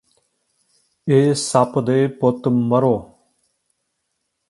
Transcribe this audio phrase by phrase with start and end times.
[1.07, 2.95] ਇਹ ਸ ਪੱ ਦੇ ਪ ੁਤ ਮੱਰੋ